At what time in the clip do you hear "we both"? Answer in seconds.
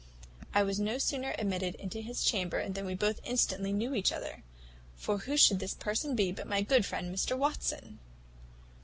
2.87-3.19